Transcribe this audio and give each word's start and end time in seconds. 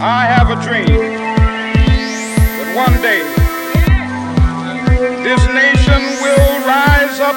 I 0.00 0.26
have 0.26 0.48
a 0.50 0.54
dream 0.62 0.86
that 0.86 2.70
one 2.78 2.94
day 3.02 3.18
this 5.26 5.42
nation 5.50 5.98
will 6.22 6.54
rise 6.62 7.18
up, 7.18 7.34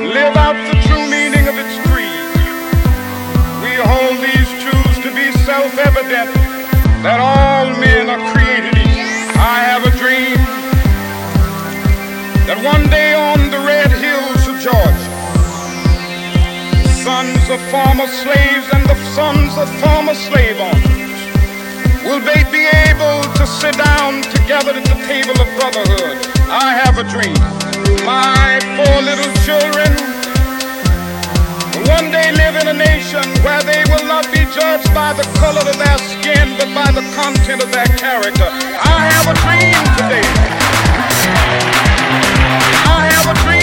live 0.00 0.36
out 0.40 0.56
the 0.56 0.80
true 0.88 1.04
meaning 1.04 1.48
of 1.52 1.56
its 1.60 1.76
creed. 1.84 2.16
We 3.60 3.76
hold 3.76 4.24
these 4.24 4.48
truths 4.64 4.96
to 5.04 5.12
be 5.12 5.36
self-evident 5.44 6.32
that 7.04 7.20
all 7.20 7.68
men 7.78 8.08
are 8.08 8.32
created 8.32 8.75
of 17.56 17.62
former 17.70 18.06
slaves 18.06 18.68
and 18.74 18.84
the 18.84 18.98
sons 19.16 19.56
of 19.56 19.66
former 19.80 20.12
slave 20.12 20.60
owners 20.60 21.20
will 22.04 22.20
they 22.20 22.44
be 22.52 22.68
able 22.84 23.18
to 23.32 23.44
sit 23.46 23.74
down 23.80 24.20
together 24.36 24.72
at 24.76 24.84
the 24.84 24.98
table 25.08 25.32
of 25.40 25.48
brotherhood. 25.56 26.20
I 26.52 26.76
have 26.76 27.00
a 27.00 27.06
dream. 27.08 27.38
My 28.04 28.60
four 28.76 28.98
little 29.00 29.32
children 29.48 29.88
will 31.72 31.88
one 31.96 32.12
day 32.12 32.28
live 32.36 32.60
in 32.60 32.68
a 32.68 32.76
nation 32.76 33.24
where 33.40 33.62
they 33.62 33.82
will 33.88 34.06
not 34.06 34.28
be 34.36 34.44
judged 34.52 34.92
by 34.92 35.16
the 35.16 35.24
color 35.40 35.64
of 35.64 35.76
their 35.80 35.98
skin, 36.12 36.52
but 36.60 36.68
by 36.76 36.92
the 36.92 37.04
content 37.16 37.62
of 37.64 37.72
their 37.72 37.88
character. 37.96 38.48
I 38.84 39.00
have 39.16 39.26
a 39.32 39.36
dream 39.44 39.80
today. 39.96 40.28
I 42.84 43.00
have 43.16 43.26
a 43.32 43.36
dream 43.40 43.55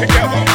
together. 0.00 0.49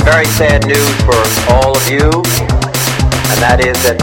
Some 0.00 0.12
very 0.12 0.26
sad 0.26 0.66
news 0.66 0.96
for 1.04 1.18
all 1.52 1.76
of 1.76 1.84
you, 1.88 2.08
and 2.08 3.38
that 3.40 3.60
is 3.60 3.76
that 3.84 4.00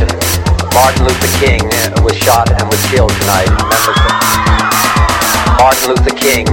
Martin 0.74 1.10
Luther 1.10 1.32
King 1.42 1.64
was 2.06 2.14
shot 2.22 2.50
and 2.54 2.66
was 2.70 2.82
killed 2.92 3.14
tonight. 3.26 3.50
Martin 5.58 5.90
Luther 5.90 6.14
King 6.14 6.46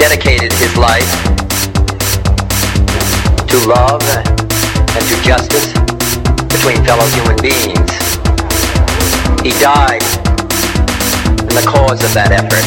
dedicated 0.00 0.52
his 0.56 0.72
life 0.76 1.08
to 3.44 3.56
love 3.68 4.04
and 4.96 5.04
to 5.04 5.16
justice 5.20 5.72
between 6.48 6.80
fellow 6.84 7.04
human 7.12 7.36
beings. 7.44 7.92
He 9.44 9.52
died 9.60 10.04
in 11.44 11.52
the 11.52 11.66
cause 11.66 12.00
of 12.04 12.12
that 12.14 12.32
effort. 12.32 12.64